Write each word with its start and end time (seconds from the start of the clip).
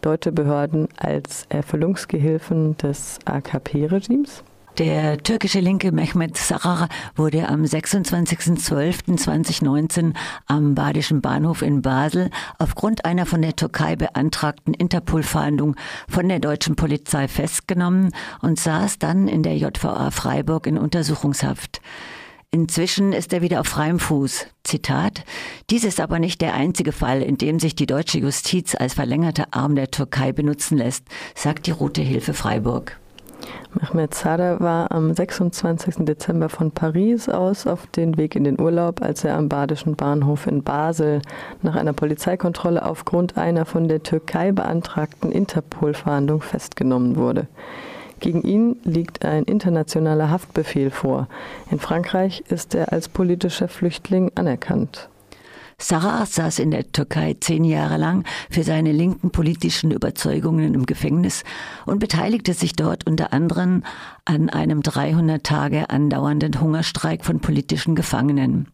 deutsche 0.00 0.32
Behörden 0.32 0.88
als 0.96 1.46
Erfüllungsgehilfen 1.48 2.76
des 2.76 3.18
AKP-Regimes? 3.24 4.42
Der 4.78 5.18
türkische 5.18 5.58
Linke 5.58 5.90
Mehmet 5.90 6.36
Sarar 6.36 6.88
wurde 7.16 7.48
am 7.48 7.64
26.12.2019 7.64 10.14
am 10.46 10.76
Badischen 10.76 11.20
Bahnhof 11.20 11.62
in 11.62 11.82
Basel 11.82 12.30
aufgrund 12.60 13.04
einer 13.04 13.26
von 13.26 13.42
der 13.42 13.56
Türkei 13.56 13.96
beantragten 13.96 14.74
Interpol-Fahndung 14.74 15.74
von 16.08 16.28
der 16.28 16.38
deutschen 16.38 16.76
Polizei 16.76 17.26
festgenommen 17.26 18.12
und 18.40 18.60
saß 18.60 19.00
dann 19.00 19.26
in 19.26 19.42
der 19.42 19.56
JVA 19.56 20.12
Freiburg 20.12 20.68
in 20.68 20.78
Untersuchungshaft. 20.78 21.80
Inzwischen 22.50 23.12
ist 23.12 23.34
er 23.34 23.42
wieder 23.42 23.60
auf 23.60 23.66
freiem 23.66 23.98
Fuß. 23.98 24.46
Zitat. 24.64 25.22
Dies 25.68 25.84
ist 25.84 26.00
aber 26.00 26.18
nicht 26.18 26.40
der 26.40 26.54
einzige 26.54 26.92
Fall, 26.92 27.20
in 27.20 27.36
dem 27.36 27.58
sich 27.60 27.74
die 27.74 27.84
deutsche 27.84 28.20
Justiz 28.20 28.74
als 28.74 28.94
verlängerter 28.94 29.48
Arm 29.50 29.74
der 29.74 29.90
Türkei 29.90 30.32
benutzen 30.32 30.78
lässt, 30.78 31.04
sagt 31.34 31.66
die 31.66 31.72
Rote 31.72 32.00
Hilfe 32.00 32.32
Freiburg. 32.32 32.98
Mehmet 33.74 34.14
Sadr 34.14 34.60
war 34.60 34.90
am 34.92 35.12
26. 35.12 36.06
Dezember 36.06 36.48
von 36.48 36.70
Paris 36.70 37.28
aus 37.28 37.66
auf 37.66 37.86
den 37.88 38.16
Weg 38.16 38.34
in 38.34 38.44
den 38.44 38.58
Urlaub, 38.58 39.02
als 39.02 39.24
er 39.24 39.36
am 39.36 39.50
Badischen 39.50 39.94
Bahnhof 39.94 40.46
in 40.46 40.62
Basel 40.62 41.20
nach 41.60 41.76
einer 41.76 41.92
Polizeikontrolle 41.92 42.82
aufgrund 42.82 43.36
einer 43.36 43.66
von 43.66 43.88
der 43.88 44.02
Türkei 44.02 44.52
beantragten 44.52 45.32
Interpol-Fahndung 45.32 46.40
festgenommen 46.40 47.16
wurde. 47.16 47.46
Gegen 48.20 48.42
ihn 48.42 48.76
liegt 48.84 49.24
ein 49.24 49.44
internationaler 49.44 50.30
Haftbefehl 50.30 50.90
vor. 50.90 51.28
In 51.70 51.78
Frankreich 51.78 52.42
ist 52.48 52.74
er 52.74 52.92
als 52.92 53.08
politischer 53.08 53.68
Flüchtling 53.68 54.32
anerkannt. 54.34 55.08
Sarah 55.80 56.26
saß 56.26 56.58
in 56.58 56.72
der 56.72 56.90
Türkei 56.90 57.36
zehn 57.38 57.62
Jahre 57.62 57.98
lang 57.98 58.24
für 58.50 58.64
seine 58.64 58.90
linken 58.90 59.30
politischen 59.30 59.92
Überzeugungen 59.92 60.74
im 60.74 60.86
Gefängnis 60.86 61.44
und 61.86 62.00
beteiligte 62.00 62.52
sich 62.52 62.72
dort 62.72 63.06
unter 63.06 63.32
anderem 63.32 63.84
an 64.24 64.50
einem 64.50 64.82
300 64.82 65.44
Tage 65.44 65.88
andauernden 65.88 66.60
Hungerstreik 66.60 67.24
von 67.24 67.38
politischen 67.38 67.94
Gefangenen. 67.94 68.66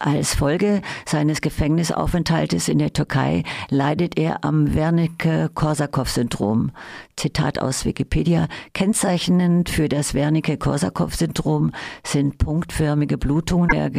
Als 0.00 0.34
Folge 0.34 0.80
seines 1.06 1.40
Gefängnisaufenthaltes 1.40 2.68
in 2.68 2.78
der 2.78 2.92
Türkei 2.92 3.42
leidet 3.68 4.16
er 4.16 4.44
am 4.44 4.72
Wernicke-Korsakow-Syndrom. 4.74 6.70
Zitat 7.16 7.58
aus 7.58 7.84
Wikipedia. 7.84 8.46
Kennzeichnend 8.74 9.68
für 9.68 9.88
das 9.88 10.14
Wernicke-Korsakow-Syndrom 10.14 11.72
sind 12.04 12.38
punktförmige 12.38 13.18
Blutungen 13.18 13.70
der 13.70 13.90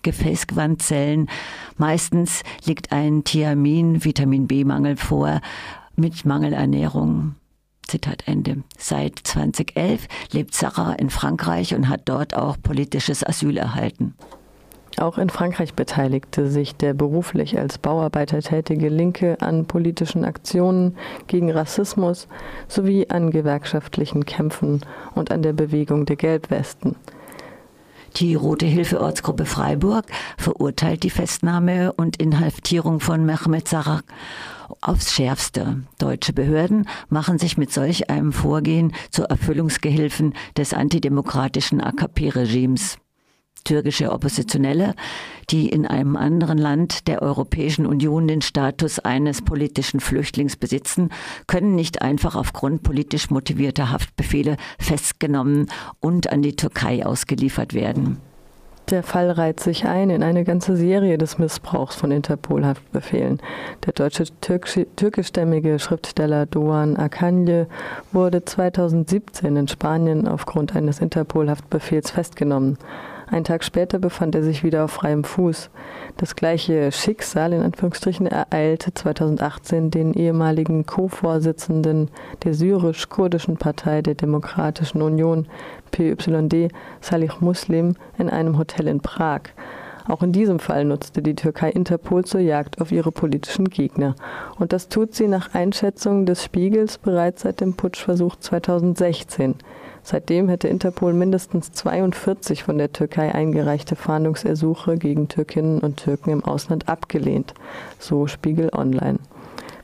Gefäßgwandzellen. 0.00 1.28
Meistens 1.76 2.42
liegt 2.64 2.92
ein 2.92 3.22
Thiamin-Vitamin 3.24 4.46
B-Mangel 4.46 4.96
vor 4.96 5.42
mit 5.96 6.24
Mangelernährung. 6.24 7.34
Zitat 7.86 8.26
Ende. 8.26 8.64
Seit 8.78 9.18
2011 9.22 10.08
lebt 10.32 10.54
Sarah 10.54 10.94
in 10.94 11.10
Frankreich 11.10 11.74
und 11.74 11.90
hat 11.90 12.02
dort 12.06 12.34
auch 12.34 12.56
politisches 12.60 13.22
Asyl 13.22 13.58
erhalten. 13.58 14.14
Auch 14.98 15.18
in 15.18 15.28
Frankreich 15.28 15.74
beteiligte 15.74 16.48
sich 16.48 16.74
der 16.74 16.94
beruflich 16.94 17.58
als 17.58 17.76
Bauarbeiter 17.76 18.40
tätige 18.40 18.88
Linke 18.88 19.36
an 19.40 19.66
politischen 19.66 20.24
Aktionen 20.24 20.96
gegen 21.26 21.50
Rassismus 21.50 22.28
sowie 22.66 23.06
an 23.10 23.30
gewerkschaftlichen 23.30 24.24
Kämpfen 24.24 24.80
und 25.14 25.30
an 25.30 25.42
der 25.42 25.52
Bewegung 25.52 26.06
der 26.06 26.16
Gelbwesten. 26.16 26.96
Die 28.16 28.34
Rote 28.34 28.64
Hilfe 28.64 29.02
Ortsgruppe 29.02 29.44
Freiburg 29.44 30.06
verurteilt 30.38 31.02
die 31.02 31.10
Festnahme 31.10 31.92
und 31.92 32.16
Inhaftierung 32.16 33.00
von 33.00 33.26
Mehmet 33.26 33.68
Sarak 33.68 34.04
aufs 34.80 35.12
Schärfste. 35.12 35.82
Deutsche 35.98 36.32
Behörden 36.32 36.88
machen 37.10 37.38
sich 37.38 37.58
mit 37.58 37.70
solch 37.70 38.08
einem 38.08 38.32
Vorgehen 38.32 38.94
zu 39.10 39.24
Erfüllungsgehilfen 39.24 40.32
des 40.56 40.72
antidemokratischen 40.72 41.82
AKP-Regimes 41.82 42.96
türkische 43.64 44.12
Oppositionelle, 44.12 44.94
die 45.50 45.68
in 45.68 45.86
einem 45.86 46.16
anderen 46.16 46.58
Land 46.58 47.08
der 47.08 47.22
Europäischen 47.22 47.86
Union 47.86 48.28
den 48.28 48.42
Status 48.42 48.98
eines 48.98 49.42
politischen 49.42 50.00
Flüchtlings 50.00 50.56
besitzen, 50.56 51.10
können 51.46 51.74
nicht 51.74 52.02
einfach 52.02 52.36
aufgrund 52.36 52.82
politisch 52.82 53.30
motivierter 53.30 53.90
Haftbefehle 53.90 54.56
festgenommen 54.78 55.68
und 56.00 56.30
an 56.32 56.42
die 56.42 56.56
Türkei 56.56 57.04
ausgeliefert 57.04 57.74
werden. 57.74 58.18
Der 58.90 59.02
Fall 59.02 59.32
reiht 59.32 59.58
sich 59.58 59.84
ein 59.84 60.10
in 60.10 60.22
eine 60.22 60.44
ganze 60.44 60.76
Serie 60.76 61.18
des 61.18 61.38
Missbrauchs 61.38 61.96
von 61.96 62.12
Interpol-Haftbefehlen. 62.12 63.40
Der 63.84 63.92
deutsche 63.92 64.26
türkischstämmige 64.40 65.80
Schriftsteller 65.80 66.46
Doğan 66.46 66.96
Akanje 66.96 67.66
wurde 68.12 68.44
2017 68.44 69.56
in 69.56 69.66
Spanien 69.66 70.28
aufgrund 70.28 70.76
eines 70.76 71.00
Interpol-Haftbefehls 71.00 72.12
festgenommen. 72.12 72.78
Ein 73.28 73.42
Tag 73.42 73.64
später 73.64 73.98
befand 73.98 74.36
er 74.36 74.44
sich 74.44 74.62
wieder 74.62 74.84
auf 74.84 74.92
freiem 74.92 75.24
Fuß. 75.24 75.70
Das 76.16 76.36
gleiche 76.36 76.92
Schicksal 76.92 77.52
in 77.52 77.62
Anführungsstrichen 77.62 78.26
ereilte 78.26 78.94
2018 78.94 79.90
den 79.90 80.14
ehemaligen 80.14 80.86
Co-Vorsitzenden 80.86 82.10
der 82.44 82.54
syrisch-kurdischen 82.54 83.56
Partei 83.56 84.00
der 84.00 84.14
Demokratischen 84.14 85.02
Union 85.02 85.48
PYD 85.90 86.70
Salih 87.00 87.32
Muslim 87.40 87.96
in 88.16 88.30
einem 88.30 88.58
Hotel 88.58 88.86
in 88.86 89.00
Prag. 89.00 89.40
Auch 90.08 90.22
in 90.22 90.32
diesem 90.32 90.58
Fall 90.58 90.84
nutzte 90.84 91.20
die 91.20 91.34
Türkei 91.34 91.70
Interpol 91.70 92.24
zur 92.24 92.40
Jagd 92.40 92.80
auf 92.80 92.92
ihre 92.92 93.10
politischen 93.10 93.68
Gegner. 93.68 94.14
Und 94.58 94.72
das 94.72 94.88
tut 94.88 95.14
sie 95.14 95.26
nach 95.26 95.54
Einschätzung 95.54 96.26
des 96.26 96.44
Spiegels 96.44 96.98
bereits 96.98 97.42
seit 97.42 97.60
dem 97.60 97.74
Putschversuch 97.74 98.36
2016. 98.36 99.56
Seitdem 100.04 100.48
hätte 100.48 100.68
Interpol 100.68 101.12
mindestens 101.12 101.72
42 101.72 102.62
von 102.62 102.78
der 102.78 102.92
Türkei 102.92 103.34
eingereichte 103.34 103.96
Fahndungsersuche 103.96 104.96
gegen 104.96 105.26
Türkinnen 105.26 105.80
und 105.80 105.96
Türken 105.96 106.30
im 106.30 106.44
Ausland 106.44 106.88
abgelehnt, 106.88 107.54
so 107.98 108.28
Spiegel 108.28 108.70
Online. 108.72 109.18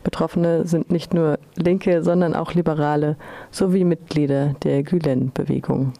Betroffene 0.04 0.66
sind 0.66 0.90
nicht 0.90 1.14
nur 1.14 1.38
Linke, 1.56 2.02
sondern 2.04 2.34
auch 2.34 2.54
Liberale 2.54 3.16
sowie 3.50 3.84
Mitglieder 3.84 4.54
der 4.62 4.84
Gülen-Bewegung. 4.84 5.92